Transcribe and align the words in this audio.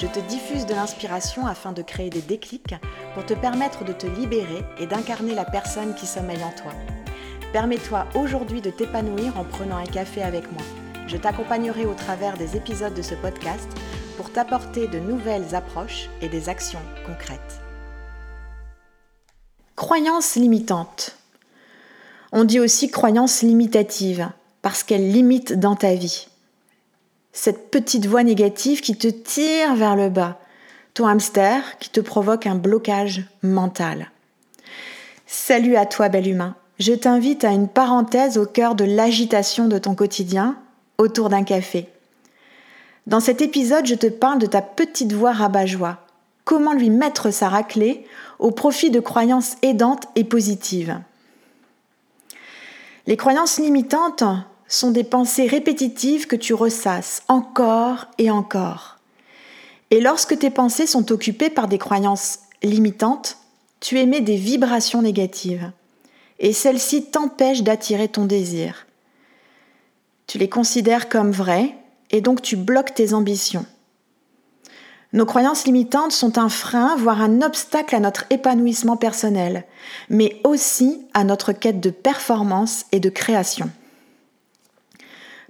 Je 0.00 0.06
te 0.06 0.20
diffuse 0.20 0.64
de 0.64 0.72
l'inspiration 0.72 1.46
afin 1.46 1.72
de 1.72 1.82
créer 1.82 2.08
des 2.08 2.22
déclics 2.22 2.74
pour 3.12 3.26
te 3.26 3.34
permettre 3.34 3.84
de 3.84 3.92
te 3.92 4.06
libérer 4.06 4.64
et 4.78 4.86
d'incarner 4.86 5.34
la 5.34 5.44
personne 5.44 5.94
qui 5.94 6.06
sommeille 6.06 6.42
en 6.42 6.52
toi. 6.52 6.72
Permets-toi 7.52 8.06
aujourd'hui 8.14 8.62
de 8.62 8.70
t'épanouir 8.70 9.38
en 9.38 9.44
prenant 9.44 9.76
un 9.76 9.84
café 9.84 10.22
avec 10.22 10.50
moi. 10.52 10.62
Je 11.06 11.18
t'accompagnerai 11.18 11.84
au 11.84 11.92
travers 11.92 12.38
des 12.38 12.56
épisodes 12.56 12.94
de 12.94 13.02
ce 13.02 13.14
podcast 13.14 13.68
pour 14.16 14.32
t'apporter 14.32 14.88
de 14.88 14.98
nouvelles 14.98 15.54
approches 15.54 16.08
et 16.22 16.30
des 16.30 16.48
actions 16.48 16.80
concrètes. 17.06 17.60
Croyance 19.76 20.34
limitante. 20.36 21.14
On 22.32 22.44
dit 22.44 22.60
aussi 22.60 22.90
croyance 22.90 23.42
limitative 23.42 24.30
parce 24.62 24.82
qu'elle 24.82 25.12
limite 25.12 25.60
dans 25.60 25.76
ta 25.76 25.92
vie 25.92 26.29
cette 27.32 27.70
petite 27.70 28.06
voix 28.06 28.22
négative 28.22 28.80
qui 28.80 28.96
te 28.96 29.08
tire 29.08 29.74
vers 29.74 29.96
le 29.96 30.08
bas, 30.08 30.40
ton 30.94 31.06
hamster 31.06 31.78
qui 31.78 31.90
te 31.90 32.00
provoque 32.00 32.46
un 32.46 32.56
blocage 32.56 33.24
mental. 33.42 34.10
Salut 35.26 35.76
à 35.76 35.86
toi, 35.86 36.08
bel 36.08 36.26
humain. 36.26 36.56
Je 36.78 36.92
t'invite 36.92 37.44
à 37.44 37.50
une 37.50 37.68
parenthèse 37.68 38.38
au 38.38 38.46
cœur 38.46 38.74
de 38.74 38.84
l'agitation 38.84 39.68
de 39.68 39.78
ton 39.78 39.94
quotidien 39.94 40.56
autour 40.98 41.28
d'un 41.28 41.44
café. 41.44 41.88
Dans 43.06 43.20
cet 43.20 43.40
épisode, 43.40 43.86
je 43.86 43.94
te 43.94 44.06
parle 44.06 44.38
de 44.38 44.46
ta 44.46 44.62
petite 44.62 45.12
voix 45.12 45.32
rabat-joie. 45.32 45.98
Comment 46.44 46.72
lui 46.72 46.90
mettre 46.90 47.30
sa 47.30 47.48
raclée 47.48 48.06
au 48.38 48.50
profit 48.50 48.90
de 48.90 49.00
croyances 49.00 49.56
aidantes 49.62 50.06
et 50.16 50.24
positives. 50.24 50.98
Les 53.06 53.16
croyances 53.16 53.58
limitantes 53.58 54.24
sont 54.70 54.92
des 54.92 55.04
pensées 55.04 55.46
répétitives 55.46 56.26
que 56.26 56.36
tu 56.36 56.54
ressasses 56.54 57.22
encore 57.28 58.06
et 58.16 58.30
encore. 58.30 58.98
Et 59.90 60.00
lorsque 60.00 60.38
tes 60.38 60.50
pensées 60.50 60.86
sont 60.86 61.12
occupées 61.12 61.50
par 61.50 61.66
des 61.66 61.76
croyances 61.76 62.38
limitantes, 62.62 63.36
tu 63.80 63.98
émets 63.98 64.20
des 64.20 64.36
vibrations 64.36 65.02
négatives. 65.02 65.72
Et 66.38 66.52
celles-ci 66.52 67.10
t'empêchent 67.10 67.64
d'attirer 67.64 68.08
ton 68.08 68.24
désir. 68.24 68.86
Tu 70.28 70.38
les 70.38 70.48
considères 70.48 71.08
comme 71.08 71.32
vraies 71.32 71.74
et 72.10 72.20
donc 72.20 72.40
tu 72.40 72.56
bloques 72.56 72.94
tes 72.94 73.12
ambitions. 73.12 73.66
Nos 75.12 75.26
croyances 75.26 75.64
limitantes 75.64 76.12
sont 76.12 76.38
un 76.38 76.48
frein, 76.48 76.94
voire 76.96 77.20
un 77.20 77.42
obstacle 77.42 77.96
à 77.96 78.00
notre 78.00 78.26
épanouissement 78.30 78.96
personnel, 78.96 79.64
mais 80.08 80.40
aussi 80.44 81.04
à 81.14 81.24
notre 81.24 81.52
quête 81.52 81.80
de 81.80 81.90
performance 81.90 82.86
et 82.92 83.00
de 83.00 83.10
création. 83.10 83.68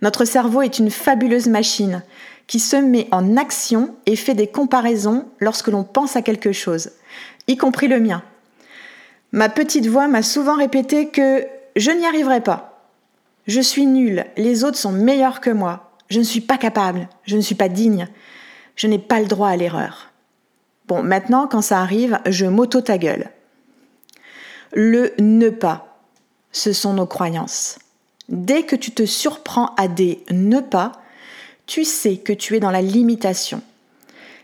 Notre 0.02 0.24
cerveau 0.24 0.62
est 0.62 0.78
une 0.78 0.90
fabuleuse 0.90 1.48
machine 1.48 2.02
qui 2.46 2.58
se 2.58 2.76
met 2.76 3.06
en 3.12 3.36
action 3.36 3.94
et 4.06 4.16
fait 4.16 4.34
des 4.34 4.46
comparaisons 4.46 5.26
lorsque 5.38 5.68
l'on 5.68 5.84
pense 5.84 6.16
à 6.16 6.22
quelque 6.22 6.52
chose, 6.52 6.90
y 7.46 7.56
compris 7.56 7.86
le 7.86 8.00
mien. 8.00 8.22
Ma 9.32 9.48
petite 9.48 9.86
voix 9.86 10.08
m'a 10.08 10.22
souvent 10.22 10.56
répété 10.56 11.08
que 11.08 11.46
je 11.76 11.90
n'y 11.90 12.06
arriverai 12.06 12.40
pas. 12.40 12.88
Je 13.46 13.60
suis 13.60 13.86
nulle, 13.86 14.26
les 14.36 14.64
autres 14.64 14.78
sont 14.78 14.92
meilleurs 14.92 15.40
que 15.40 15.50
moi, 15.50 15.92
je 16.08 16.18
ne 16.18 16.24
suis 16.24 16.40
pas 16.40 16.58
capable, 16.58 17.08
je 17.24 17.36
ne 17.36 17.40
suis 17.40 17.54
pas 17.54 17.68
digne, 17.68 18.08
je 18.74 18.86
n'ai 18.86 18.98
pas 18.98 19.20
le 19.20 19.26
droit 19.26 19.48
à 19.48 19.56
l'erreur. 19.56 20.10
Bon, 20.88 21.02
maintenant, 21.02 21.46
quand 21.46 21.62
ça 21.62 21.80
arrive, 21.80 22.18
je 22.26 22.46
m'auto 22.46 22.80
ta 22.80 22.98
gueule. 22.98 23.30
Le 24.72 25.12
ne 25.18 25.50
pas, 25.50 26.00
ce 26.50 26.72
sont 26.72 26.94
nos 26.94 27.06
croyances. 27.06 27.78
Dès 28.30 28.62
que 28.62 28.76
tu 28.76 28.92
te 28.92 29.04
surprends 29.04 29.74
à 29.76 29.88
des 29.88 30.24
ne 30.30 30.60
pas, 30.60 30.92
tu 31.66 31.84
sais 31.84 32.16
que 32.16 32.32
tu 32.32 32.56
es 32.56 32.60
dans 32.60 32.70
la 32.70 32.80
limitation. 32.80 33.60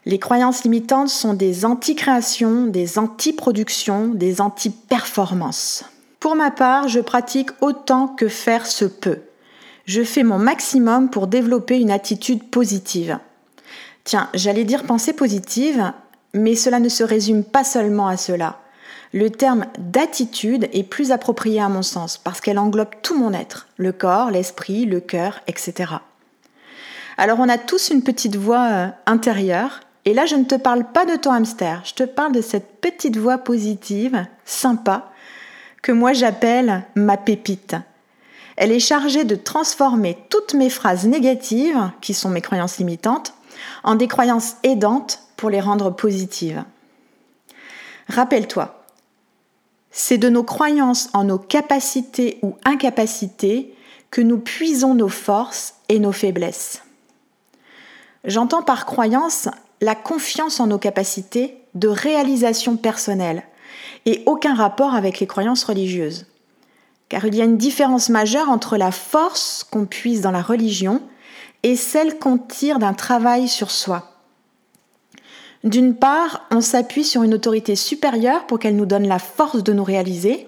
Les 0.07 0.19
croyances 0.19 0.65
limitantes 0.65 1.09
sont 1.09 1.35
des 1.35 1.65
anti-créations, 1.65 2.67
des 2.67 2.99
anti-productions, 2.99 4.09
des 4.09 4.41
anti-performances. 4.41 5.85
Pour 6.19 6.35
ma 6.35 6.51
part, 6.51 6.89
je 6.89 6.99
pratique 6.99 7.51
autant 7.61 8.09
que 8.09 8.29
faire 8.29 8.67
se 8.67 8.85
peut. 8.85 9.21
Je 9.85 10.03
fais 10.03 10.25
mon 10.25 10.39
maximum 10.39 11.09
pour 11.09 11.29
développer 11.29 11.79
une 11.79 11.93
attitude 11.93 12.43
positive. 12.43 13.19
Tiens, 14.03 14.29
j'allais 14.35 14.65
dire 14.65 14.83
pensée 14.83 15.13
positive, 15.13 15.93
mais 16.35 16.57
cela 16.57 16.81
ne 16.81 16.89
se 16.89 17.05
résume 17.05 17.45
pas 17.45 17.65
seulement 17.65 18.09
à 18.09 18.17
cela 18.17 18.59
le 19.13 19.31
terme 19.31 19.67
d'attitude 19.79 20.69
est 20.73 20.83
plus 20.83 21.13
approprié 21.13 21.61
à 21.61 21.69
mon 21.69 21.83
sens 21.83 22.19
parce 22.19 22.41
qu'elle 22.41 22.59
englobe 22.59 22.91
tout 23.03 23.19
mon 23.19 23.33
être, 23.33 23.69
le 23.77 23.93
corps, 23.93 24.31
l'esprit, 24.31 24.85
le 24.85 25.01
cœur, 25.01 25.41
etc. 25.47 25.95
Alors 27.17 27.39
on 27.41 27.49
a 27.49 27.59
tous 27.59 27.91
une 27.91 28.03
petite 28.03 28.37
voix 28.37 28.69
euh, 28.71 28.89
intérieure 29.07 29.81
et 30.05 30.15
là 30.15 30.27
je 30.27 30.37
ne 30.37 30.45
te 30.45 30.55
parle 30.55 30.85
pas 30.93 31.07
de 31.07 31.17
ton 31.17 31.33
hamster, 31.33 31.83
je 31.85 31.95
te 31.95 32.03
parle 32.03 32.33
de 32.33 32.43
cette 32.43 32.81
petite 32.81 33.17
voix 33.17 33.39
positive, 33.39 34.27
sympa, 34.45 35.11
que 35.83 35.93
moi 35.93 36.13
j'appelle 36.13 36.85
ma 36.95 37.17
pépite. 37.17 37.77
Elle 38.57 38.73
est 38.73 38.81
chargée 38.81 39.25
de 39.25 39.35
transformer 39.35 40.17
toutes 40.31 40.55
mes 40.55 40.71
phrases 40.71 41.07
négatives, 41.07 41.91
qui 42.01 42.15
sont 42.15 42.31
mes 42.31 42.41
croyances 42.41 42.79
limitantes, 42.79 43.35
en 43.85 43.95
des 43.95 44.09
croyances 44.09 44.57
aidantes 44.63 45.21
pour 45.37 45.51
les 45.51 45.61
rendre 45.61 45.91
positives. 45.91 46.65
Rappelle-toi, 48.09 48.76
c'est 49.99 50.19
de 50.19 50.29
nos 50.29 50.45
croyances 50.45 51.09
en 51.15 51.25
nos 51.25 51.39
capacités 51.39 52.39
ou 52.43 52.55
incapacités 52.67 53.75
que 54.11 54.21
nous 54.21 54.37
puisons 54.37 54.95
nos 54.95 55.09
forces 55.09 55.77
et 55.89 55.99
nos 55.99 56.13
faiblesses. 56.13 56.83
J'entends 58.23 58.63
par 58.63 58.85
croyance 58.85 59.49
la 59.81 59.95
confiance 59.95 60.61
en 60.61 60.67
nos 60.67 60.77
capacités 60.77 61.57
de 61.75 61.89
réalisation 61.89 62.77
personnelle 62.77 63.45
et 64.05 64.23
aucun 64.27 64.55
rapport 64.55 64.95
avec 64.95 65.19
les 65.19 65.27
croyances 65.27 65.65
religieuses. 65.65 66.27
Car 67.09 67.25
il 67.25 67.35
y 67.35 67.41
a 67.41 67.47
une 67.47 67.57
différence 67.57 68.11
majeure 68.11 68.51
entre 68.51 68.77
la 68.77 68.91
force 68.91 69.65
qu'on 69.65 69.87
puise 69.87 70.21
dans 70.21 70.31
la 70.31 70.43
religion 70.43 71.01
et 71.63 71.75
celle 71.75 72.19
qu'on 72.19 72.37
tire 72.37 72.79
d'un 72.79 72.93
travail 72.93 73.49
sur 73.49 73.71
soi. 73.71 74.16
D'une 75.67 75.97
part, 75.97 76.43
on 76.53 76.61
s'appuie 76.61 77.03
sur 77.03 77.25
une 77.25 77.35
autorité 77.35 77.75
supérieure 77.75 78.47
pour 78.47 78.61
qu'elle 78.61 78.77
nous 78.77 78.87
donne 78.87 79.09
la 79.09 79.19
force 79.19 79.65
de 79.65 79.73
nous 79.73 79.83
réaliser. 79.83 80.47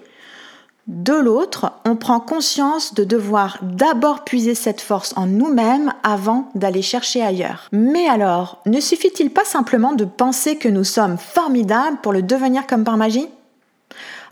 De 0.87 1.13
l'autre, 1.13 1.73
on 1.85 1.97
prend 1.97 2.21
conscience 2.21 2.93
de 2.93 3.03
devoir 3.03 3.59
d'abord 3.61 4.23
puiser 4.23 4.55
cette 4.55 4.79
force 4.79 5.13
en 5.17 5.25
nous-mêmes 5.25 5.93
avant 6.03 6.49
d'aller 6.55 6.81
chercher 6.81 7.21
ailleurs. 7.21 7.67
Mais 7.73 8.07
alors, 8.07 8.61
ne 8.65 8.79
suffit-il 8.79 9.29
pas 9.29 9.43
simplement 9.43 9.91
de 9.91 10.05
penser 10.05 10.55
que 10.55 10.69
nous 10.69 10.85
sommes 10.85 11.17
formidables 11.17 11.97
pour 12.01 12.13
le 12.13 12.21
devenir 12.21 12.65
comme 12.65 12.85
par 12.85 12.95
magie? 12.95 13.27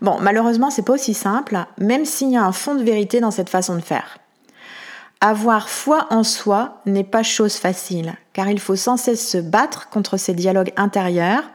Bon, 0.02 0.16
malheureusement, 0.22 0.70
c'est 0.70 0.86
pas 0.86 0.94
aussi 0.94 1.14
simple, 1.14 1.66
même 1.80 2.06
s'il 2.06 2.32
y 2.32 2.38
a 2.38 2.46
un 2.46 2.54
fond 2.54 2.76
de 2.76 2.84
vérité 2.84 3.20
dans 3.20 3.32
cette 3.32 3.50
façon 3.50 3.76
de 3.76 3.82
faire. 3.82 4.20
Avoir 5.20 5.68
foi 5.68 6.08
en 6.12 6.24
soi 6.24 6.78
n'est 6.86 7.04
pas 7.04 7.24
chose 7.24 7.56
facile, 7.56 8.14
car 8.38 8.52
il 8.52 8.60
faut 8.60 8.76
sans 8.76 8.98
cesse 8.98 9.28
se 9.28 9.40
battre 9.40 9.90
contre 9.90 10.16
ces 10.18 10.36
dialogues 10.36 10.72
intérieurs, 10.78 11.50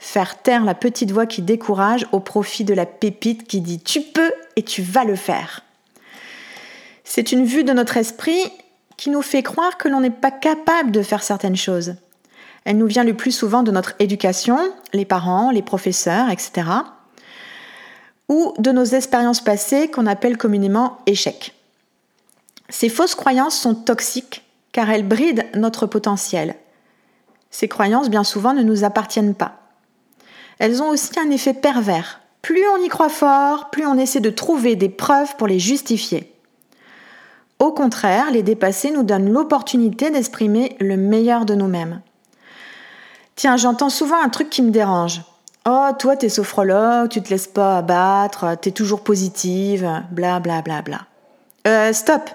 faire 0.00 0.42
taire 0.42 0.64
la 0.64 0.74
petite 0.74 1.12
voix 1.12 1.24
qui 1.24 1.40
décourage 1.40 2.04
au 2.10 2.18
profit 2.18 2.64
de 2.64 2.74
la 2.74 2.84
pépite 2.84 3.46
qui 3.46 3.60
dit 3.60 3.78
tu 3.78 4.00
peux 4.00 4.32
et 4.56 4.64
tu 4.64 4.82
vas 4.82 5.04
le 5.04 5.14
faire. 5.14 5.62
C'est 7.04 7.30
une 7.30 7.44
vue 7.44 7.62
de 7.62 7.72
notre 7.72 7.96
esprit 7.96 8.42
qui 8.96 9.10
nous 9.10 9.22
fait 9.22 9.44
croire 9.44 9.78
que 9.78 9.86
l'on 9.86 10.00
n'est 10.00 10.10
pas 10.10 10.32
capable 10.32 10.90
de 10.90 11.00
faire 11.00 11.22
certaines 11.22 11.54
choses. 11.54 11.94
Elle 12.64 12.78
nous 12.78 12.88
vient 12.88 13.04
le 13.04 13.14
plus 13.14 13.30
souvent 13.30 13.62
de 13.62 13.70
notre 13.70 13.94
éducation, 14.00 14.58
les 14.92 15.04
parents, 15.04 15.52
les 15.52 15.62
professeurs, 15.62 16.28
etc. 16.28 16.66
Ou 18.28 18.52
de 18.58 18.72
nos 18.72 18.84
expériences 18.84 19.44
passées 19.44 19.92
qu'on 19.92 20.06
appelle 20.06 20.38
communément 20.38 20.98
échecs. 21.06 21.54
Ces 22.68 22.88
fausses 22.88 23.14
croyances 23.14 23.56
sont 23.56 23.76
toxiques 23.76 24.42
car 24.76 24.90
elles 24.90 25.08
brident 25.08 25.46
notre 25.54 25.86
potentiel. 25.86 26.54
Ces 27.50 27.66
croyances, 27.66 28.10
bien 28.10 28.24
souvent, 28.24 28.52
ne 28.52 28.62
nous 28.62 28.84
appartiennent 28.84 29.34
pas. 29.34 29.52
Elles 30.58 30.82
ont 30.82 30.90
aussi 30.90 31.18
un 31.18 31.30
effet 31.30 31.54
pervers. 31.54 32.20
Plus 32.42 32.62
on 32.74 32.84
y 32.84 32.88
croit 32.88 33.08
fort, 33.08 33.70
plus 33.70 33.86
on 33.86 33.96
essaie 33.96 34.20
de 34.20 34.28
trouver 34.28 34.76
des 34.76 34.90
preuves 34.90 35.34
pour 35.38 35.46
les 35.46 35.58
justifier. 35.58 36.30
Au 37.58 37.72
contraire, 37.72 38.30
les 38.30 38.42
dépasser 38.42 38.90
nous 38.90 39.02
donnent 39.02 39.32
l'opportunité 39.32 40.10
d'exprimer 40.10 40.76
le 40.78 40.98
meilleur 40.98 41.46
de 41.46 41.54
nous-mêmes. 41.54 42.02
Tiens, 43.34 43.56
j'entends 43.56 43.88
souvent 43.88 44.22
un 44.22 44.28
truc 44.28 44.50
qui 44.50 44.60
me 44.60 44.70
dérange. 44.70 45.22
Oh, 45.66 45.88
toi, 45.98 46.18
t'es 46.18 46.28
sophrologue, 46.28 47.08
tu 47.08 47.22
te 47.22 47.30
laisses 47.30 47.46
pas 47.46 47.78
abattre, 47.78 48.58
t'es 48.60 48.72
toujours 48.72 49.02
positive, 49.02 49.90
bla 50.10 50.38
bla 50.38 50.60
bla 50.60 50.82
bla. 50.82 51.06
Euh, 51.66 51.94
stop 51.94 52.28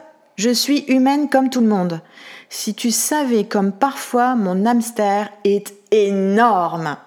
Je 0.43 0.49
suis 0.49 0.85
humaine 0.87 1.29
comme 1.29 1.51
tout 1.51 1.61
le 1.61 1.67
monde. 1.67 2.01
Si 2.49 2.73
tu 2.73 2.89
savais 2.89 3.43
comme 3.43 3.71
parfois 3.71 4.33
mon 4.33 4.65
hamster 4.65 5.29
est 5.43 5.71
énorme. 5.91 6.97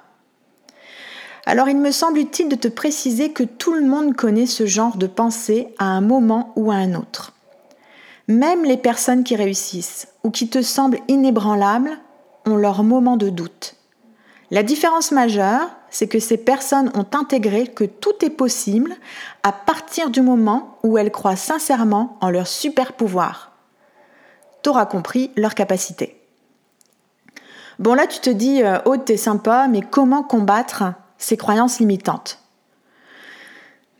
Alors 1.44 1.68
il 1.68 1.76
me 1.76 1.90
semble 1.90 2.20
utile 2.20 2.48
de 2.48 2.54
te 2.54 2.68
préciser 2.68 3.32
que 3.32 3.42
tout 3.42 3.74
le 3.74 3.84
monde 3.84 4.14
connaît 4.14 4.46
ce 4.46 4.66
genre 4.66 4.96
de 4.96 5.08
pensée 5.08 5.66
à 5.80 5.86
un 5.86 6.00
moment 6.00 6.52
ou 6.54 6.70
à 6.70 6.76
un 6.76 6.94
autre. 6.94 7.32
Même 8.28 8.64
les 8.64 8.76
personnes 8.76 9.24
qui 9.24 9.34
réussissent 9.34 10.06
ou 10.22 10.30
qui 10.30 10.48
te 10.48 10.62
semblent 10.62 11.00
inébranlables 11.08 11.98
ont 12.46 12.54
leur 12.54 12.84
moment 12.84 13.16
de 13.16 13.30
doute. 13.30 13.74
La 14.50 14.62
différence 14.62 15.10
majeure, 15.10 15.70
c'est 15.90 16.08
que 16.08 16.18
ces 16.18 16.36
personnes 16.36 16.90
ont 16.94 17.06
intégré 17.16 17.66
que 17.66 17.84
tout 17.84 18.24
est 18.24 18.30
possible 18.30 18.94
à 19.42 19.52
partir 19.52 20.10
du 20.10 20.20
moment 20.20 20.78
où 20.82 20.98
elles 20.98 21.12
croient 21.12 21.36
sincèrement 21.36 22.18
en 22.20 22.30
leur 22.30 22.46
super 22.46 22.92
pouvoir. 22.92 23.52
T'auras 24.62 24.86
compris 24.86 25.30
leur 25.36 25.54
capacité. 25.54 26.20
Bon 27.78 27.94
là 27.94 28.06
tu 28.06 28.20
te 28.20 28.30
dis, 28.30 28.62
Aude, 28.84 29.04
t'es 29.04 29.16
sympa, 29.16 29.66
mais 29.68 29.80
comment 29.80 30.22
combattre 30.22 30.84
ces 31.18 31.36
croyances 31.36 31.80
limitantes? 31.80 32.38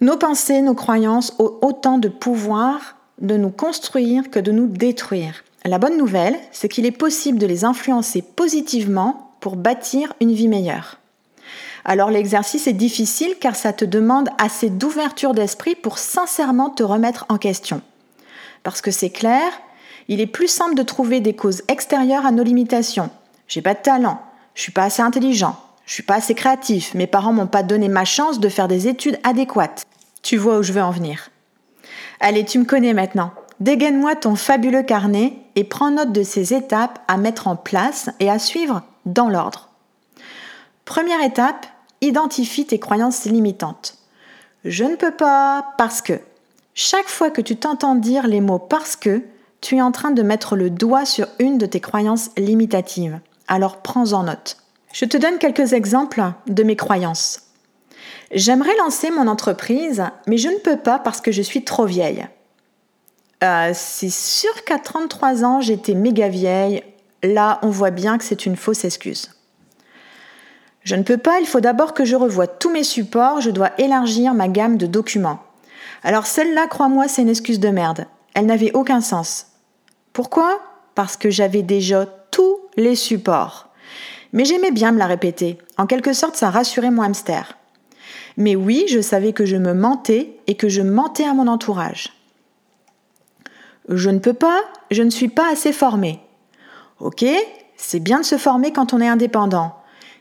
Nos 0.00 0.16
pensées, 0.16 0.60
nos 0.60 0.74
croyances 0.74 1.34
ont 1.38 1.58
autant 1.62 1.98
de 1.98 2.08
pouvoir 2.08 2.96
de 3.20 3.36
nous 3.36 3.50
construire 3.50 4.30
que 4.30 4.38
de 4.38 4.52
nous 4.52 4.66
détruire. 4.66 5.44
La 5.64 5.78
bonne 5.78 5.96
nouvelle, 5.96 6.36
c'est 6.52 6.68
qu'il 6.68 6.84
est 6.84 6.90
possible 6.90 7.38
de 7.38 7.46
les 7.46 7.64
influencer 7.64 8.20
positivement 8.20 9.23
pour 9.44 9.56
bâtir 9.56 10.14
une 10.22 10.32
vie 10.32 10.48
meilleure. 10.48 10.96
Alors 11.84 12.10
l'exercice 12.10 12.66
est 12.66 12.72
difficile 12.72 13.34
car 13.38 13.56
ça 13.56 13.74
te 13.74 13.84
demande 13.84 14.30
assez 14.38 14.70
d'ouverture 14.70 15.34
d'esprit 15.34 15.74
pour 15.74 15.98
sincèrement 15.98 16.70
te 16.70 16.82
remettre 16.82 17.26
en 17.28 17.36
question. 17.36 17.82
Parce 18.62 18.80
que 18.80 18.90
c'est 18.90 19.10
clair, 19.10 19.52
il 20.08 20.22
est 20.22 20.26
plus 20.26 20.48
simple 20.48 20.74
de 20.74 20.82
trouver 20.82 21.20
des 21.20 21.36
causes 21.36 21.60
extérieures 21.68 22.24
à 22.24 22.30
nos 22.30 22.42
limitations. 22.42 23.10
J'ai 23.46 23.60
pas 23.60 23.74
de 23.74 23.82
talent, 23.82 24.18
je 24.54 24.62
suis 24.62 24.72
pas 24.72 24.84
assez 24.84 25.02
intelligent, 25.02 25.60
je 25.84 25.92
suis 25.92 26.02
pas 26.02 26.14
assez 26.14 26.34
créatif, 26.34 26.94
mes 26.94 27.06
parents 27.06 27.34
m'ont 27.34 27.46
pas 27.46 27.62
donné 27.62 27.88
ma 27.88 28.06
chance 28.06 28.40
de 28.40 28.48
faire 28.48 28.66
des 28.66 28.88
études 28.88 29.20
adéquates. 29.24 29.84
Tu 30.22 30.38
vois 30.38 30.56
où 30.56 30.62
je 30.62 30.72
veux 30.72 30.82
en 30.82 30.90
venir. 30.90 31.28
Allez, 32.18 32.46
tu 32.46 32.58
me 32.58 32.64
connais 32.64 32.94
maintenant. 32.94 33.30
Dégaine-moi 33.60 34.16
ton 34.16 34.36
fabuleux 34.36 34.84
carnet 34.84 35.34
et 35.54 35.64
prends 35.64 35.90
note 35.90 36.12
de 36.12 36.22
ces 36.22 36.54
étapes 36.54 36.98
à 37.08 37.18
mettre 37.18 37.46
en 37.46 37.56
place 37.56 38.08
et 38.20 38.30
à 38.30 38.38
suivre 38.38 38.80
dans 39.06 39.28
l'ordre. 39.28 39.68
Première 40.84 41.22
étape, 41.22 41.66
identifie 42.00 42.66
tes 42.66 42.78
croyances 42.78 43.24
limitantes. 43.24 43.98
Je 44.64 44.84
ne 44.84 44.96
peux 44.96 45.14
pas 45.14 45.74
parce 45.78 46.02
que. 46.02 46.20
Chaque 46.74 47.08
fois 47.08 47.30
que 47.30 47.40
tu 47.40 47.56
t'entends 47.56 47.94
dire 47.94 48.26
les 48.26 48.40
mots 48.40 48.58
parce 48.58 48.96
que, 48.96 49.22
tu 49.60 49.76
es 49.76 49.82
en 49.82 49.92
train 49.92 50.10
de 50.10 50.22
mettre 50.22 50.56
le 50.56 50.70
doigt 50.70 51.06
sur 51.06 51.26
une 51.38 51.56
de 51.56 51.66
tes 51.66 51.80
croyances 51.80 52.30
limitatives. 52.36 53.20
Alors 53.48 53.78
prends-en 53.78 54.24
note. 54.24 54.58
Je 54.92 55.04
te 55.04 55.16
donne 55.16 55.38
quelques 55.38 55.72
exemples 55.72 56.22
de 56.46 56.62
mes 56.62 56.76
croyances. 56.76 57.42
J'aimerais 58.32 58.76
lancer 58.76 59.10
mon 59.10 59.26
entreprise, 59.26 60.04
mais 60.26 60.36
je 60.36 60.48
ne 60.48 60.58
peux 60.58 60.76
pas 60.76 60.98
parce 60.98 61.20
que 61.20 61.32
je 61.32 61.42
suis 61.42 61.64
trop 61.64 61.86
vieille. 61.86 62.26
Euh, 63.42 63.70
c'est 63.74 64.10
sûr 64.10 64.64
qu'à 64.64 64.78
33 64.78 65.44
ans, 65.44 65.60
j'étais 65.60 65.94
méga 65.94 66.28
vieille. 66.28 66.82
Là, 67.24 67.58
on 67.62 67.70
voit 67.70 67.90
bien 67.90 68.18
que 68.18 68.24
c'est 68.24 68.44
une 68.44 68.54
fausse 68.54 68.84
excuse. 68.84 69.30
Je 70.82 70.94
ne 70.94 71.02
peux 71.02 71.16
pas, 71.16 71.40
il 71.40 71.46
faut 71.46 71.60
d'abord 71.60 71.94
que 71.94 72.04
je 72.04 72.16
revoie 72.16 72.46
tous 72.46 72.70
mes 72.70 72.84
supports, 72.84 73.40
je 73.40 73.48
dois 73.48 73.70
élargir 73.78 74.34
ma 74.34 74.46
gamme 74.46 74.76
de 74.76 74.86
documents. 74.86 75.42
Alors 76.02 76.26
celle-là, 76.26 76.66
crois-moi, 76.66 77.08
c'est 77.08 77.22
une 77.22 77.30
excuse 77.30 77.60
de 77.60 77.70
merde. 77.70 78.04
Elle 78.34 78.44
n'avait 78.44 78.72
aucun 78.72 79.00
sens. 79.00 79.46
Pourquoi? 80.12 80.60
Parce 80.94 81.16
que 81.16 81.30
j'avais 81.30 81.62
déjà 81.62 82.04
tous 82.30 82.58
les 82.76 82.94
supports. 82.94 83.68
Mais 84.34 84.44
j'aimais 84.44 84.70
bien 84.70 84.92
me 84.92 84.98
la 84.98 85.06
répéter. 85.06 85.56
En 85.78 85.86
quelque 85.86 86.12
sorte, 86.12 86.36
ça 86.36 86.50
rassurait 86.50 86.90
mon 86.90 87.02
hamster. 87.02 87.56
Mais 88.36 88.54
oui, 88.54 88.84
je 88.88 89.00
savais 89.00 89.32
que 89.32 89.46
je 89.46 89.56
me 89.56 89.72
mentais 89.72 90.36
et 90.46 90.56
que 90.56 90.68
je 90.68 90.82
mentais 90.82 91.24
à 91.24 91.32
mon 91.32 91.48
entourage. 91.48 92.12
Je 93.88 94.10
ne 94.10 94.18
peux 94.18 94.34
pas, 94.34 94.60
je 94.90 95.02
ne 95.02 95.10
suis 95.10 95.28
pas 95.28 95.50
assez 95.50 95.72
formée. 95.72 96.20
Ok, 97.04 97.24
c'est 97.76 98.00
bien 98.00 98.18
de 98.18 98.24
se 98.24 98.38
former 98.38 98.72
quand 98.72 98.92
on 98.92 99.00
est 99.00 99.08
indépendant 99.08 99.76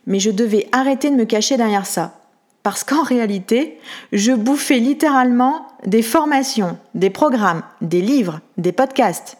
mais 0.05 0.19
je 0.19 0.31
devais 0.31 0.67
arrêter 0.71 1.09
de 1.09 1.15
me 1.15 1.25
cacher 1.25 1.57
derrière 1.57 1.85
ça. 1.85 2.19
Parce 2.61 2.83
qu'en 2.83 3.03
réalité, 3.03 3.77
je 4.13 4.31
bouffais 4.31 4.79
littéralement 4.79 5.67
des 5.85 6.01
formations, 6.01 6.77
des 6.95 7.09
programmes, 7.09 7.61
des 7.81 8.01
livres, 8.01 8.39
des 8.57 8.71
podcasts. 8.71 9.37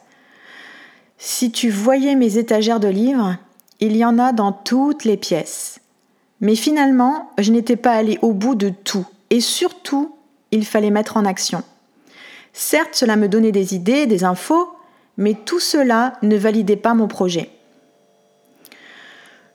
Si 1.18 1.52
tu 1.52 1.70
voyais 1.70 2.16
mes 2.16 2.38
étagères 2.38 2.82
de 2.82 2.90
livres, 2.90 3.38
il 3.80 3.96
y 3.96 4.04
en 4.04 4.20
a 4.20 4.34
dans 4.34 4.52
toutes 4.52 5.06
les 5.06 5.16
pièces. 5.16 5.80
Mais 6.42 6.56
finalement, 6.56 7.32
je 7.38 7.52
n'étais 7.52 7.78
pas 7.78 7.94
allée 7.94 8.20
au 8.22 8.34
bout 8.34 8.56
de 8.56 8.70
tout. 8.70 9.06
Et 9.30 9.40
surtout, 9.40 10.16
il 10.52 10.66
fallait 10.66 10.90
mettre 10.90 11.16
en 11.16 11.24
action. 11.24 11.64
Certes, 12.52 12.94
cela 12.94 13.16
me 13.16 13.30
donnait 13.30 13.54
des 13.54 13.74
idées, 13.74 14.06
des 14.06 14.26
infos, 14.26 14.73
mais 15.18 15.34
tout 15.34 15.60
cela 15.60 16.14
ne 16.22 16.38
validait 16.38 16.76
pas 16.76 16.94
mon 16.94 17.08
projet. 17.08 17.50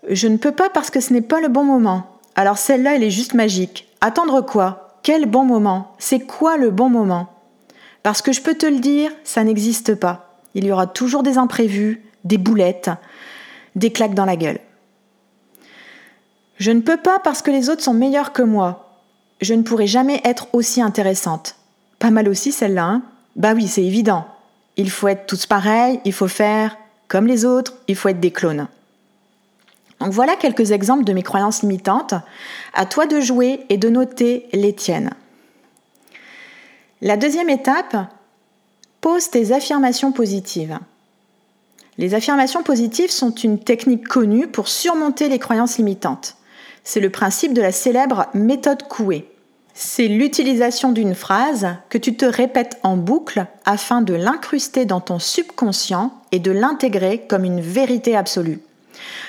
Je 0.09 0.29
ne 0.29 0.37
peux 0.37 0.53
pas 0.53 0.71
parce 0.71 0.91
que 0.91 1.01
ce 1.01 1.13
n'est 1.13 1.21
pas 1.21 1.41
le 1.41 1.49
bon 1.49 1.65
moment. 1.65 2.07
Alors 2.35 2.59
celle-là, 2.59 2.95
elle 2.95 3.03
est 3.03 3.11
juste 3.11 3.35
magique. 3.35 3.89
Attendre 4.01 4.41
quoi? 4.41 4.99
Quel 5.03 5.27
bon 5.27 5.45
moment? 5.45 5.95
C'est 5.99 6.21
quoi 6.21 6.57
le 6.57 6.71
bon 6.71 6.89
moment? 6.89 7.29
Parce 8.03 8.23
que 8.23 8.33
je 8.33 8.41
peux 8.41 8.55
te 8.55 8.67
le 8.67 8.79
dire, 8.79 9.11
ça 9.25 9.45
n'existe 9.45 9.95
pas. 9.95 10.41
Il 10.55 10.65
y 10.65 10.73
aura 10.73 10.87
toujours 10.87 11.23
des 11.23 11.37
imprévus, 11.37 12.03
des 12.25 12.39
boulettes, 12.39 12.91
des 13.77 13.91
claques 13.91 14.15
dans 14.15 14.25
la 14.25 14.37
gueule. 14.37 14.61
Je 16.59 16.71
ne 16.71 16.81
peux 16.81 16.97
pas 16.97 17.19
parce 17.19 17.43
que 17.43 17.51
les 17.51 17.71
autres 17.71 17.83
sont 17.83 17.95
meilleurs 17.95 18.33
que 18.33 18.43
moi. 18.43 18.97
Je 19.41 19.55
ne 19.55 19.63
pourrai 19.63 19.87
jamais 19.87 20.21
être 20.25 20.49
aussi 20.53 20.81
intéressante. 20.83 21.57
Pas 21.99 22.11
mal 22.11 22.29
aussi 22.29 22.51
celle-là, 22.51 22.85
hein? 22.85 23.03
Bah 23.37 23.53
oui, 23.55 23.69
c'est 23.69 23.85
évident. 23.85 24.27
Il 24.79 24.91
faut 24.91 25.09
être 25.09 25.27
tous 25.27 25.45
pareils, 25.45 26.01
il 26.07 26.15
faut 26.15 26.29
faire 26.29 26.79
comme 27.09 27.27
les 27.27 27.45
autres, 27.45 27.75
il 27.89 27.97
faut 27.97 28.09
être 28.09 28.21
des 28.21 28.31
clones. 28.31 28.69
Donc 30.01 30.13
voilà 30.13 30.37
quelques 30.37 30.71
exemples 30.71 31.05
de 31.05 31.13
mes 31.13 31.23
croyances 31.23 31.63
limitantes. 31.63 32.15
À 32.73 32.87
toi 32.87 33.07
de 33.07 33.21
jouer 33.21 33.67
et 33.69 33.77
de 33.77 33.89
noter 33.89 34.47
les 34.53 34.75
tiennes. 34.75 35.11
La 37.01 37.17
deuxième 37.17 37.51
étape, 37.51 37.97
pose 39.01 39.31
tes 39.31 39.53
affirmations 39.53 40.13
positives. 40.13 40.79
Les 41.97 42.15
affirmations 42.15 42.63
positives 42.63 43.11
sont 43.11 43.33
une 43.33 43.59
technique 43.59 44.07
connue 44.07 44.47
pour 44.47 44.69
surmonter 44.69 45.29
les 45.29 45.39
croyances 45.39 45.79
limitantes. 45.79 46.37
C'est 46.85 47.01
le 47.01 47.11
principe 47.11 47.53
de 47.53 47.63
la 47.63 47.73
célèbre 47.73 48.27
méthode 48.35 48.85
Coué. 48.85 49.29
C'est 49.81 50.09
l'utilisation 50.09 50.91
d'une 50.91 51.15
phrase 51.15 51.69
que 51.89 51.99
tu 51.99 52.17
te 52.17 52.25
répètes 52.25 52.81
en 52.83 52.97
boucle 52.97 53.47
afin 53.65 54.01
de 54.01 54.13
l'incruster 54.13 54.87
dans 54.87 55.01
ton 55.01 55.21
subconscient 55.21 56.13
et 56.33 56.41
de 56.41 56.51
l'intégrer 56.51 57.27
comme 57.29 57.45
une 57.45 57.61
vérité 57.61 58.17
absolue. 58.17 58.59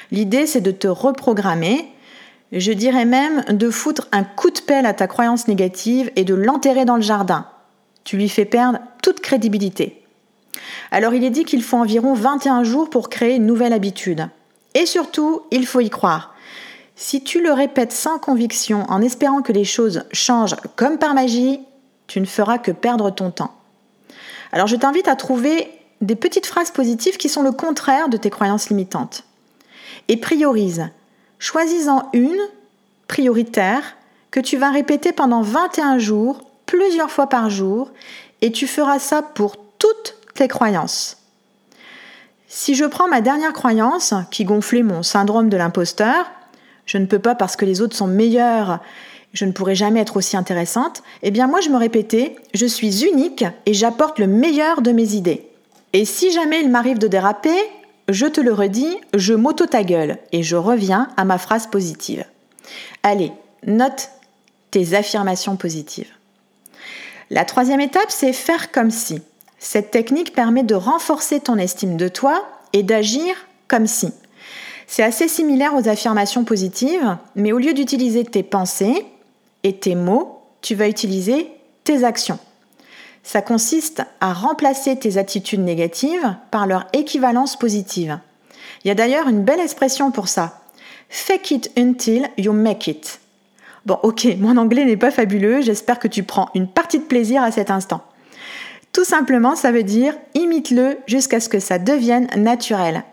L'idée, 0.09 0.47
c'est 0.47 0.59
de 0.59 0.71
te 0.71 0.87
reprogrammer, 0.87 1.87
je 2.51 2.71
dirais 2.71 3.05
même 3.05 3.43
de 3.49 3.69
foutre 3.69 4.07
un 4.11 4.23
coup 4.23 4.49
de 4.49 4.59
pelle 4.59 4.87
à 4.87 4.95
ta 4.95 5.05
croyance 5.05 5.47
négative 5.47 6.11
et 6.15 6.23
de 6.23 6.33
l'enterrer 6.33 6.83
dans 6.83 6.95
le 6.95 7.03
jardin. 7.03 7.45
Tu 8.03 8.17
lui 8.17 8.27
fais 8.27 8.45
perdre 8.45 8.79
toute 9.03 9.19
crédibilité. 9.19 10.03
Alors 10.89 11.13
il 11.13 11.23
est 11.23 11.29
dit 11.29 11.45
qu'il 11.45 11.61
faut 11.61 11.77
environ 11.77 12.15
21 12.15 12.63
jours 12.63 12.89
pour 12.89 13.09
créer 13.09 13.35
une 13.35 13.45
nouvelle 13.45 13.71
habitude. 13.71 14.27
Et 14.73 14.87
surtout, 14.87 15.43
il 15.51 15.67
faut 15.67 15.79
y 15.79 15.91
croire. 15.91 16.33
Si 17.01 17.23
tu 17.23 17.41
le 17.41 17.53
répètes 17.53 17.93
sans 17.93 18.19
conviction 18.19 18.83
en 18.89 19.01
espérant 19.01 19.41
que 19.41 19.53
les 19.53 19.63
choses 19.63 20.03
changent 20.11 20.57
comme 20.75 20.97
par 20.97 21.13
magie, 21.13 21.61
tu 22.07 22.19
ne 22.19 22.25
feras 22.25 22.57
que 22.57 22.71
perdre 22.71 23.09
ton 23.09 23.31
temps. 23.31 23.55
Alors 24.51 24.67
je 24.67 24.75
t'invite 24.75 25.07
à 25.07 25.15
trouver 25.15 25.71
des 26.01 26.17
petites 26.17 26.45
phrases 26.45 26.71
positives 26.71 27.15
qui 27.15 27.29
sont 27.29 27.41
le 27.41 27.53
contraire 27.53 28.09
de 28.09 28.17
tes 28.17 28.29
croyances 28.29 28.67
limitantes 28.67 29.23
et 30.09 30.17
priorise. 30.17 30.89
Choisis-en 31.39 32.09
une, 32.11 32.41
prioritaire, 33.07 33.95
que 34.29 34.41
tu 34.41 34.57
vas 34.57 34.69
répéter 34.69 35.13
pendant 35.13 35.41
21 35.41 35.99
jours, 35.99 36.41
plusieurs 36.65 37.11
fois 37.11 37.27
par 37.27 37.49
jour, 37.49 37.91
et 38.41 38.51
tu 38.51 38.67
feras 38.67 38.99
ça 38.99 39.21
pour 39.21 39.55
toutes 39.77 40.17
tes 40.33 40.49
croyances. 40.49 41.15
Si 42.49 42.75
je 42.75 42.83
prends 42.83 43.07
ma 43.07 43.21
dernière 43.21 43.53
croyance, 43.53 44.13
qui 44.31 44.43
gonflait 44.43 44.83
mon 44.83 45.01
syndrome 45.01 45.47
de 45.47 45.55
l'imposteur, 45.55 46.29
je 46.89 46.97
ne 46.97 47.05
peux 47.05 47.19
pas 47.19 47.35
parce 47.35 47.55
que 47.55 47.65
les 47.65 47.81
autres 47.81 47.95
sont 47.95 48.07
meilleurs, 48.07 48.79
je 49.33 49.45
ne 49.45 49.51
pourrai 49.51 49.75
jamais 49.75 49.99
être 49.99 50.17
aussi 50.17 50.35
intéressante, 50.35 51.03
eh 51.21 51.29
bien 51.29 51.45
moi 51.45 51.61
je 51.61 51.69
me 51.69 51.77
répétais, 51.77 52.35
je 52.55 52.65
suis 52.65 53.05
unique 53.05 53.45
et 53.67 53.75
j'apporte 53.75 54.17
le 54.17 54.25
meilleur 54.25 54.81
de 54.81 54.91
mes 54.91 55.13
idées. 55.13 55.47
Et 55.93 56.03
si 56.03 56.31
jamais 56.31 56.61
il 56.61 56.71
m'arrive 56.71 56.97
de 56.97 57.07
déraper, 57.07 57.55
je 58.07 58.25
te 58.25 58.41
le 58.41 58.51
redis, 58.51 58.97
je 59.13 59.35
m'auto 59.35 59.67
ta 59.67 59.83
gueule 59.83 60.17
et 60.31 60.41
je 60.41 60.55
reviens 60.55 61.09
à 61.15 61.25
ma 61.25 61.37
phrase 61.37 61.67
positive. 61.67 62.25
Allez, 63.03 63.31
Note 63.67 64.09
tes 64.71 64.95
affirmations 64.95 65.57
positives. 65.57 66.11
La 67.29 67.45
troisième 67.45 67.81
étape, 67.81 68.09
c'est 68.09 68.33
faire 68.33 68.71
comme 68.71 68.89
si. 68.89 69.21
Cette 69.59 69.91
technique 69.91 70.33
permet 70.33 70.63
de 70.63 70.73
renforcer 70.73 71.39
ton 71.39 71.57
estime 71.57 71.97
de 71.97 72.07
toi 72.07 72.43
et 72.73 72.81
d'agir 72.81 73.35
comme 73.67 73.85
si. 73.85 74.11
C'est 74.91 75.03
assez 75.03 75.27
similaire 75.27 75.75
aux 75.75 75.87
affirmations 75.87 76.43
positives, 76.43 77.15
mais 77.35 77.51
au 77.51 77.59
lieu 77.59 77.73
d'utiliser 77.73 78.25
tes 78.25 78.41
pensées 78.41 79.05
et 79.61 79.75
tes 79.75 79.93
mots, 79.93 80.41
tu 80.61 80.73
vas 80.73 80.89
utiliser 80.89 81.47
tes 81.83 82.03
actions. 82.03 82.39
Ça 83.21 83.43
consiste 83.43 84.01
à 84.19 84.33
remplacer 84.33 84.97
tes 84.97 85.17
attitudes 85.17 85.59
négatives 85.59 86.35
par 86.49 86.65
leur 86.65 86.87
équivalence 86.93 87.55
positive. 87.55 88.17
Il 88.83 88.87
y 88.87 88.91
a 88.91 88.95
d'ailleurs 88.95 89.27
une 89.27 89.43
belle 89.43 89.59
expression 89.59 90.09
pour 90.09 90.27
ça. 90.27 90.59
Fake 91.07 91.51
it 91.51 91.71
until 91.77 92.23
you 92.39 92.51
make 92.51 92.87
it. 92.87 93.19
Bon, 93.85 93.99
ok, 94.01 94.27
mon 94.39 94.57
anglais 94.57 94.85
n'est 94.85 94.97
pas 94.97 95.11
fabuleux, 95.11 95.61
j'espère 95.61 95.99
que 95.99 96.07
tu 96.07 96.23
prends 96.23 96.49
une 96.55 96.67
partie 96.67 96.97
de 96.97 97.03
plaisir 97.03 97.43
à 97.43 97.51
cet 97.51 97.69
instant. 97.69 98.01
Tout 98.91 99.05
simplement, 99.05 99.55
ça 99.55 99.71
veut 99.71 99.83
dire 99.83 100.15
imite-le 100.33 100.97
jusqu'à 101.05 101.39
ce 101.39 101.47
que 101.47 101.59
ça 101.59 101.77
devienne 101.77 102.27
naturel. 102.35 103.03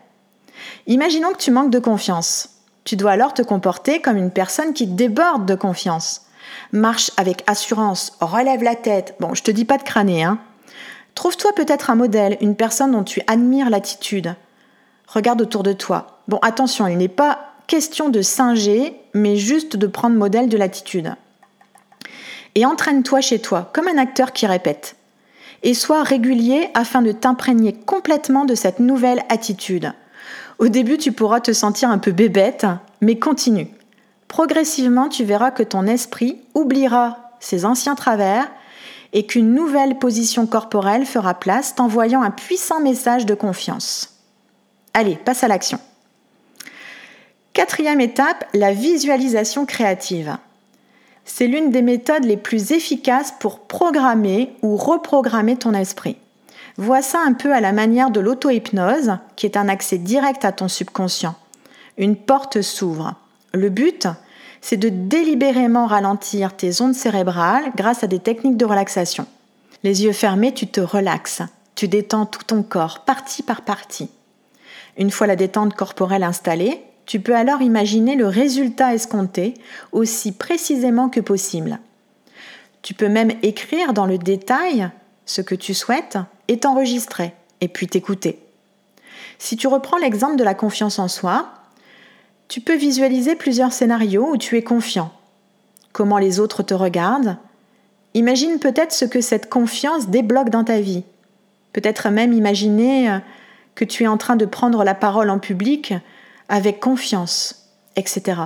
Imaginons 0.87 1.31
que 1.31 1.37
tu 1.37 1.51
manques 1.51 1.71
de 1.71 1.79
confiance. 1.79 2.49
Tu 2.83 2.95
dois 2.95 3.11
alors 3.11 3.33
te 3.33 3.41
comporter 3.41 4.01
comme 4.01 4.17
une 4.17 4.31
personne 4.31 4.73
qui 4.73 4.87
déborde 4.87 5.45
de 5.45 5.55
confiance. 5.55 6.21
Marche 6.71 7.11
avec 7.17 7.43
assurance, 7.47 8.13
relève 8.21 8.63
la 8.63 8.75
tête. 8.75 9.15
Bon, 9.19 9.33
je 9.33 9.43
te 9.43 9.51
dis 9.51 9.65
pas 9.65 9.77
de 9.77 9.83
crâner, 9.83 10.23
hein. 10.23 10.39
Trouve-toi 11.15 11.51
peut-être 11.55 11.89
un 11.89 11.95
modèle, 11.95 12.37
une 12.41 12.55
personne 12.55 12.91
dont 12.91 13.03
tu 13.03 13.21
admires 13.27 13.69
l'attitude. 13.69 14.35
Regarde 15.07 15.41
autour 15.41 15.63
de 15.63 15.73
toi. 15.73 16.21
Bon, 16.27 16.37
attention, 16.41 16.87
il 16.87 16.97
n'est 16.97 17.07
pas 17.07 17.39
question 17.67 18.09
de 18.09 18.21
singer, 18.21 18.95
mais 19.13 19.35
juste 19.35 19.75
de 19.75 19.87
prendre 19.87 20.15
modèle 20.15 20.47
de 20.47 20.57
l'attitude. 20.57 21.15
Et 22.55 22.65
entraîne-toi 22.65 23.21
chez 23.21 23.39
toi, 23.39 23.69
comme 23.73 23.87
un 23.87 23.97
acteur 23.97 24.31
qui 24.31 24.47
répète. 24.47 24.95
Et 25.63 25.73
sois 25.73 26.03
régulier 26.03 26.69
afin 26.73 27.01
de 27.01 27.11
t'imprégner 27.11 27.73
complètement 27.73 28.45
de 28.45 28.55
cette 28.55 28.79
nouvelle 28.79 29.23
attitude. 29.29 29.93
Au 30.59 30.67
début, 30.67 30.97
tu 30.97 31.11
pourras 31.11 31.39
te 31.39 31.53
sentir 31.53 31.89
un 31.89 31.97
peu 31.97 32.11
bébête, 32.11 32.65
mais 33.01 33.19
continue. 33.19 33.67
Progressivement, 34.27 35.09
tu 35.09 35.23
verras 35.23 35.51
que 35.51 35.63
ton 35.63 35.85
esprit 35.87 36.41
oubliera 36.53 37.31
ses 37.39 37.65
anciens 37.65 37.95
travers 37.95 38.49
et 39.13 39.25
qu'une 39.25 39.53
nouvelle 39.53 39.99
position 39.99 40.47
corporelle 40.47 41.05
fera 41.05 41.33
place, 41.33 41.75
t'envoyant 41.75 42.21
un 42.21 42.31
puissant 42.31 42.81
message 42.81 43.25
de 43.25 43.33
confiance. 43.33 44.17
Allez, 44.93 45.15
passe 45.15 45.43
à 45.43 45.47
l'action. 45.47 45.79
Quatrième 47.53 48.01
étape, 48.01 48.45
la 48.53 48.73
visualisation 48.73 49.65
créative. 49.65 50.37
C'est 51.25 51.47
l'une 51.47 51.71
des 51.71 51.81
méthodes 51.81 52.23
les 52.23 52.37
plus 52.37 52.71
efficaces 52.71 53.33
pour 53.39 53.59
programmer 53.59 54.53
ou 54.61 54.75
reprogrammer 54.75 55.55
ton 55.55 55.73
esprit. 55.73 56.17
Vois 56.77 57.01
ça 57.01 57.19
un 57.25 57.33
peu 57.33 57.53
à 57.53 57.59
la 57.59 57.71
manière 57.71 58.11
de 58.11 58.19
l'auto-hypnose, 58.19 59.17
qui 59.35 59.47
est 59.47 59.57
un 59.57 59.67
accès 59.67 59.97
direct 59.97 60.45
à 60.45 60.51
ton 60.51 60.67
subconscient. 60.67 61.35
Une 61.97 62.15
porte 62.15 62.61
s'ouvre. 62.61 63.15
Le 63.53 63.69
but, 63.69 64.07
c'est 64.61 64.77
de 64.77 64.89
délibérément 64.89 65.87
ralentir 65.87 66.55
tes 66.55 66.81
ondes 66.81 66.93
cérébrales 66.93 67.71
grâce 67.75 68.03
à 68.03 68.07
des 68.07 68.19
techniques 68.19 68.57
de 68.57 68.65
relaxation. 68.65 69.25
Les 69.83 70.03
yeux 70.03 70.11
fermés, 70.11 70.53
tu 70.53 70.67
te 70.67 70.81
relaxes. 70.81 71.41
Tu 71.73 71.87
détends 71.87 72.25
tout 72.25 72.43
ton 72.43 72.61
corps, 72.61 72.99
partie 73.05 73.43
par 73.43 73.61
partie. 73.61 74.09
Une 74.97 75.11
fois 75.11 75.27
la 75.27 75.35
détente 75.35 75.73
corporelle 75.73 76.23
installée, 76.23 76.81
tu 77.05 77.19
peux 77.19 77.35
alors 77.35 77.61
imaginer 77.61 78.15
le 78.15 78.27
résultat 78.27 78.93
escompté 78.93 79.53
aussi 79.91 80.31
précisément 80.31 81.09
que 81.09 81.21
possible. 81.21 81.79
Tu 82.81 82.93
peux 82.93 83.09
même 83.09 83.31
écrire 83.41 83.93
dans 83.93 84.05
le 84.05 84.17
détail 84.17 84.89
ce 85.27 85.41
que 85.41 85.53
tu 85.53 85.75
souhaites 85.75 86.17
et 86.47 86.57
t'enregistrer, 86.57 87.33
et 87.61 87.67
puis 87.67 87.87
t'écouter. 87.87 88.39
Si 89.37 89.55
tu 89.55 89.67
reprends 89.67 89.97
l'exemple 89.97 90.37
de 90.37 90.43
la 90.43 90.55
confiance 90.55 90.97
en 90.97 91.07
soi, 91.07 91.49
tu 92.47 92.61
peux 92.61 92.75
visualiser 92.75 93.35
plusieurs 93.35 93.73
scénarios 93.73 94.31
où 94.31 94.37
tu 94.37 94.57
es 94.57 94.63
confiant. 94.63 95.11
Comment 95.91 96.17
les 96.17 96.39
autres 96.39 96.63
te 96.63 96.73
regardent. 96.73 97.37
Imagine 98.13 98.57
peut-être 98.57 98.93
ce 98.93 99.05
que 99.05 99.21
cette 99.21 99.49
confiance 99.49 100.07
débloque 100.07 100.49
dans 100.49 100.63
ta 100.63 100.79
vie. 100.79 101.03
Peut-être 101.73 102.09
même 102.09 102.33
imaginer 102.33 103.11
euh, 103.11 103.19
que 103.75 103.85
tu 103.85 104.03
es 104.03 104.07
en 104.07 104.17
train 104.17 104.37
de 104.37 104.45
prendre 104.45 104.83
la 104.83 104.95
parole 104.95 105.29
en 105.29 105.39
public 105.39 105.93
avec 106.49 106.79
confiance, 106.79 107.67
etc. 107.95 108.41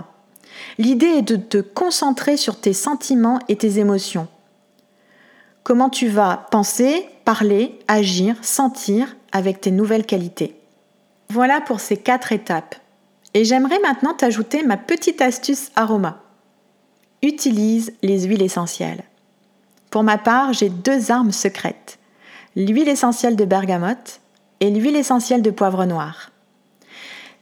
L'idée 0.78 1.06
est 1.06 1.22
de 1.22 1.36
te 1.36 1.60
concentrer 1.60 2.38
sur 2.38 2.60
tes 2.60 2.74
sentiments 2.74 3.40
et 3.48 3.56
tes 3.56 3.80
émotions. 3.80 4.28
Comment 5.64 5.90
tu 5.90 6.08
vas 6.08 6.48
penser, 6.50 7.08
parler, 7.24 7.78
agir, 7.88 8.36
sentir 8.42 9.16
avec 9.32 9.62
tes 9.62 9.72
nouvelles 9.72 10.06
qualités. 10.06 10.56
Voilà 11.30 11.62
pour 11.62 11.80
ces 11.80 11.98
quatre 11.98 12.32
étapes. 12.32 12.76
Et 13.34 13.46
j'aimerais 13.46 13.80
maintenant 13.80 14.14
t'ajouter 14.14 14.64
ma 14.64 14.76
petite 14.76 15.22
astuce 15.22 15.70
aroma. 15.76 16.22
Utilise 17.22 17.94
les 18.02 18.24
huiles 18.24 18.42
essentielles. 18.42 19.04
Pour 19.92 20.04
ma 20.04 20.18
part, 20.18 20.52
j'ai 20.54 20.70
deux 20.70 21.12
armes 21.12 21.32
secrètes. 21.32 22.00
L'huile 22.56 22.90
essentielle 22.90 23.36
de 23.36 23.46
bergamote 23.46 24.20
et 24.60 24.70
l'huile 24.70 24.96
essentielle 24.96 25.42
de 25.42 25.52
poivre 25.52 25.86
noir. 25.86 26.32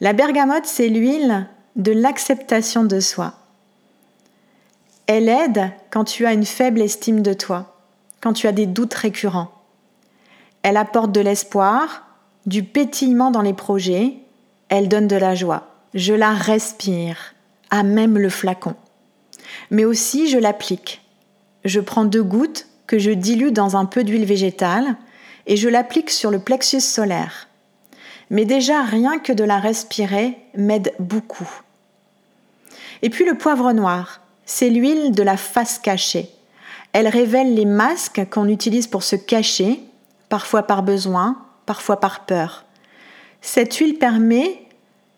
La 0.02 0.14
bergamote, 0.14 0.66
c'est 0.66 0.90
l'huile 0.90 1.48
de 1.76 1.92
l'acceptation 1.92 2.84
de 2.84 3.00
soi. 3.00 3.34
Elle 5.08 5.30
aide 5.30 5.72
quand 5.90 6.04
tu 6.04 6.26
as 6.26 6.34
une 6.34 6.46
faible 6.46 6.82
estime 6.82 7.22
de 7.22 7.34
toi, 7.34 7.79
quand 8.22 8.34
tu 8.34 8.48
as 8.48 8.52
des 8.52 8.66
doutes 8.66 8.94
récurrents. 8.94 9.52
Elle 10.64 10.78
apporte 10.78 11.12
de 11.12 11.22
l'espoir, 11.22 12.06
du 12.46 12.64
pétillement 12.64 13.32
dans 13.32 13.42
les 13.42 13.54
projets, 13.54 14.16
elle 14.70 14.90
donne 14.90 15.08
de 15.08 15.16
la 15.16 15.36
joie. 15.36 15.68
Je 15.94 16.14
la 16.14 16.34
respire, 16.34 17.34
à 17.70 17.84
même 17.84 18.18
le 18.18 18.30
flacon. 18.30 18.76
Mais 19.72 19.86
aussi, 19.86 20.30
je 20.30 20.38
l'applique. 20.38 21.02
Je 21.66 21.80
prends 21.80 22.06
deux 22.06 22.24
gouttes 22.24 22.68
que 22.88 23.00
je 23.00 23.12
dilue 23.12 23.52
dans 23.52 23.76
un 23.76 23.86
peu 23.86 24.04
d'huile 24.04 24.26
végétale 24.26 24.96
et 25.48 25.58
je 25.58 25.70
l'applique 25.70 26.10
sur 26.10 26.32
le 26.32 26.40
plexus 26.40 26.82
solaire. 26.82 27.48
Mais 28.30 28.46
déjà, 28.46 28.84
rien 28.84 29.20
que 29.20 29.34
de 29.34 29.44
la 29.44 29.60
respirer 29.60 30.38
m'aide 30.56 30.94
beaucoup. 31.00 31.50
Et 33.02 33.10
puis 33.10 33.26
le 33.26 33.36
poivre 33.36 33.72
noir, 33.74 34.22
c'est 34.46 34.70
l'huile 34.70 35.12
de 35.12 35.24
la 35.24 35.38
face 35.38 35.80
cachée. 35.80 36.30
Elle 36.94 37.08
révèle 37.08 37.54
les 37.54 37.66
masques 37.66 38.22
qu'on 38.30 38.48
utilise 38.48 38.88
pour 38.88 39.04
se 39.04 39.16
cacher, 39.16 39.80
parfois 40.28 40.64
par 40.64 40.84
besoin, 40.84 41.38
parfois 41.66 42.00
par 42.00 42.26
peur. 42.26 42.66
Cette 43.42 43.76
huile 43.76 43.98
permet 43.98 44.62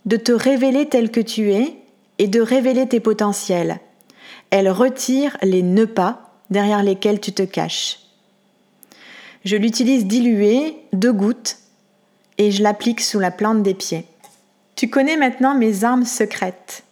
de 0.06 0.18
te 0.18 0.32
révéler 0.32 0.88
tel 0.90 1.12
que 1.12 1.22
tu 1.22 1.52
es 1.54 1.76
et 2.18 2.28
de 2.28 2.42
révéler 2.42 2.88
tes 2.88 3.00
potentiels. 3.00 3.80
Elle 4.50 4.70
retire 4.70 5.38
les 5.42 5.64
ne 5.64 5.86
pas 5.86 6.32
derrière 6.50 6.84
lesquels 6.84 7.20
tu 7.20 7.32
te 7.32 7.44
caches. 7.44 8.00
Je 9.46 9.56
l'utilise 9.56 10.06
diluée, 10.06 10.78
deux 10.94 11.14
gouttes, 11.14 11.58
et 12.38 12.52
je 12.52 12.64
l'applique 12.64 13.02
sous 13.02 13.20
la 13.20 13.32
plante 13.32 13.64
des 13.64 13.74
pieds. 13.74 14.06
Tu 14.76 14.90
connais 14.90 15.18
maintenant 15.18 15.56
mes 15.56 15.84
armes 15.84 16.06
secrètes 16.06 16.84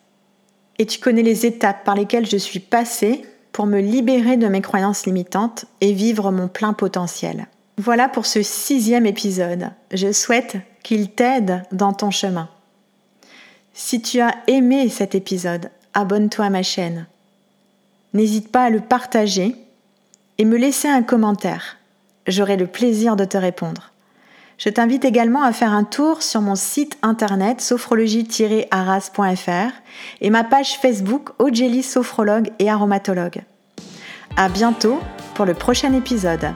et 0.78 0.86
tu 0.86 1.00
connais 1.00 1.24
les 1.24 1.46
étapes 1.46 1.84
par 1.84 1.96
lesquelles 1.96 2.28
je 2.28 2.38
suis 2.38 2.60
passée 2.60 3.26
pour 3.52 3.66
me 3.66 3.80
libérer 3.80 4.38
de 4.38 4.48
mes 4.48 4.62
croyances 4.62 5.06
limitantes 5.06 5.66
et 5.82 5.94
vivre 5.94 6.32
mon 6.32 6.48
plein 6.48 6.74
potentiel. 6.74 7.48
Voilà 7.78 8.10
pour 8.10 8.26
ce 8.26 8.44
sixième 8.44 9.06
épisode. 9.06 9.72
Je 9.92 10.12
souhaite 10.12 10.58
qu'il 10.84 11.12
t'aide 11.12 11.64
dans 11.72 11.94
ton 11.94 12.12
chemin. 12.12 12.50
Si 13.74 14.02
tu 14.02 14.20
as 14.20 14.36
aimé 14.48 14.90
cet 14.90 15.16
épisode, 15.16 15.70
abonne-toi 15.94 16.46
à 16.46 16.50
ma 16.50 16.64
chaîne. 16.64 17.08
N'hésite 18.14 18.52
pas 18.52 18.64
à 18.64 18.70
le 18.70 18.82
partager 18.82 19.56
et 20.38 20.46
me 20.46 20.58
laisser 20.58 20.88
un 20.88 21.04
commentaire. 21.04 21.78
J'aurai 22.28 22.58
le 22.58 22.68
plaisir 22.68 23.16
de 23.16 23.26
te 23.26 23.38
répondre. 23.38 23.92
Je 24.60 24.70
t'invite 24.70 25.06
également 25.06 25.42
à 25.42 25.54
faire 25.54 25.72
un 25.72 25.86
tour 25.86 26.22
sur 26.22 26.42
mon 26.42 26.56
site 26.56 26.98
internet 27.02 27.62
sophrologie-arras.fr 27.62 29.72
et 30.20 30.30
ma 30.30 30.44
page 30.44 30.78
Facebook 30.82 31.30
Ogeli 31.40 31.82
Sophrologue 31.82 32.50
et 32.60 32.70
Aromatologue. 32.70 33.42
À 34.36 34.50
bientôt 34.50 35.00
pour 35.34 35.46
le 35.46 35.54
prochain 35.54 35.94
épisode. 35.94 36.52